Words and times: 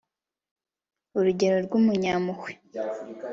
urugero 1.17 1.57
rw'umunyampuhwe 1.65 2.51